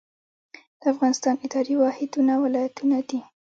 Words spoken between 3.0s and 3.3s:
دي